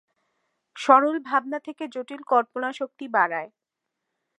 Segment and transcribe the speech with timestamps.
[0.77, 3.49] সরল ভাবনা থেকে জটিল কল্পনাশক্তি বাড়ায়।